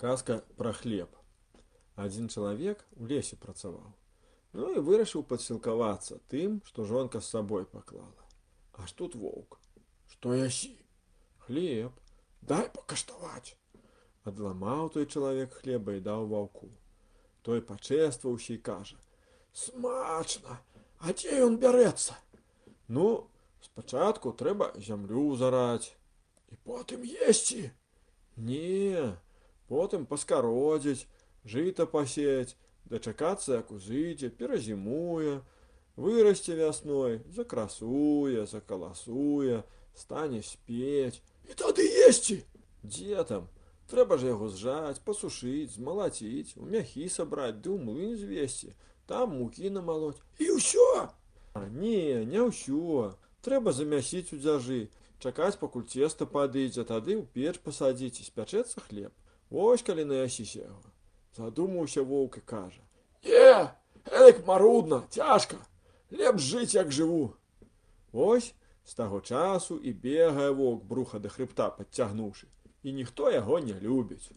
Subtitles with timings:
[0.00, 1.12] Казка пра хлеб.
[2.00, 3.90] Адзін чалавек у лесе працаваў.
[4.56, 8.24] Ну і вырашыў падсілкавацца тым, што жонка з сабой паклала.
[8.80, 9.58] Аж тут воўк.
[10.08, 10.72] Што ясі?
[11.44, 11.92] Хлеб.
[12.40, 13.60] Дай пакаштаваць.
[14.24, 16.72] Адламаў той чалавек хлеба і даў ваўку.
[17.44, 18.96] Той пачэстваўся і кажа:
[19.52, 20.60] «Смачна,
[20.96, 22.16] а дзе ён бярэцца?
[22.88, 23.28] Ну,
[23.60, 25.92] спачатку трэба зямлю зараць
[26.48, 27.68] і потым есці.
[28.36, 29.20] Не,
[29.70, 31.06] потым паскародзіць,
[31.46, 32.58] жыта пасеяць,
[32.90, 35.40] дачакацца, як узыдзе, перазімуе,
[35.96, 39.62] вырасце вясной, закрасуе, закаласуе,
[39.94, 41.22] стане спець.
[41.46, 42.42] І тады есці.
[42.82, 43.46] Дзе там?
[43.90, 48.74] Трэба ж яго зжаць, пасушыць, змалаціць, у мяхі сабраць, ды ў млын звесці,
[49.06, 50.18] там мукі намалоць.
[50.38, 51.10] І ўсё.
[51.54, 53.14] А не, не ўсё.
[53.42, 59.10] Трэба замясіць у дзяжы, чакаць, пакуль цеста падыдзе, тады ў печ пасадзіць і спячэцца хлеб.
[59.50, 60.92] Вось калі наясіся яго.
[61.36, 62.82] Задумаўся воўк і кажа:
[63.24, 63.70] «Не,
[64.06, 65.56] эк марудна, цяжка.
[66.10, 67.34] Лепш жыць, як жыву.
[68.12, 72.46] Ось з таго часу і бегае воўк бруха да хрыбта, падцягнуўшы,
[72.82, 74.30] і ніхто яго не любіць.